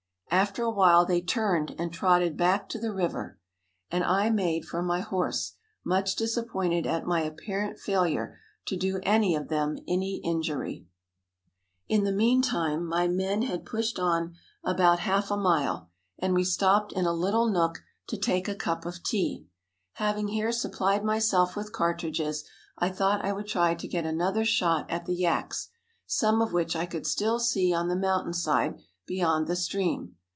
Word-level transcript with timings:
After 0.33 0.63
awhile 0.63 1.05
they 1.05 1.21
turned 1.21 1.75
and 1.77 1.91
trotted 1.91 2.37
back 2.37 2.69
to 2.69 2.79
the 2.79 2.93
river, 2.93 3.37
and 3.91 4.01
I 4.01 4.29
made 4.29 4.63
for 4.63 4.81
my 4.81 5.01
horse, 5.01 5.55
much 5.83 6.15
disappointed 6.15 6.87
at 6.87 7.05
my 7.05 7.19
apparent 7.21 7.77
failure 7.77 8.39
to 8.67 8.77
do 8.77 9.01
any 9.03 9.35
of 9.35 9.49
them 9.49 9.77
any 9.89 10.15
injury. 10.23 10.87
[Illustration: 11.89 11.89
ELAPHURUS 11.89 11.99
DAVIDIANUS.] 11.99 11.99
In 11.99 12.03
the 12.05 12.17
meantime 12.17 12.87
my 12.87 13.07
men 13.09 13.41
had 13.41 13.65
pushed 13.65 13.99
on 13.99 14.33
about 14.63 14.99
half 14.99 15.29
a 15.31 15.37
mile, 15.37 15.89
and 16.17 16.33
we 16.33 16.45
stopped 16.45 16.93
in 16.93 17.05
a 17.05 17.11
little 17.11 17.51
nook 17.51 17.83
to 18.07 18.17
take 18.17 18.47
a 18.47 18.55
cup 18.55 18.85
of 18.85 19.03
tea. 19.03 19.45
Having 19.95 20.29
here 20.29 20.53
supplied 20.53 21.03
myself 21.03 21.57
with 21.57 21.73
cartridges, 21.73 22.45
I 22.77 22.87
thought 22.87 23.23
I 23.25 23.33
would 23.33 23.47
try 23.47 23.75
to 23.75 23.87
get 23.87 24.05
another 24.05 24.45
shot 24.45 24.89
at 24.89 25.05
the 25.05 25.15
yaks, 25.15 25.69
some 26.05 26.41
of 26.41 26.53
which 26.53 26.73
I 26.73 26.85
could 26.85 27.05
still 27.05 27.37
see 27.37 27.73
on 27.73 27.89
the 27.89 27.97
mountain 27.97 28.33
side 28.33 28.79
beyond 29.05 29.47
the 29.47 29.57
stream. 29.57 30.15